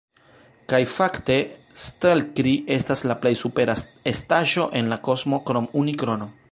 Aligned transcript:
Kaj 0.71 0.79
fakte, 0.93 1.35
Stelkri 1.83 2.55
estas 2.79 3.07
la 3.11 3.19
plej 3.27 3.35
supera 3.45 3.77
estaĵo 4.15 4.69
en 4.81 4.95
la 4.95 5.03
kosmo 5.11 5.45
krom 5.51 5.75
Unikrono. 5.85 6.35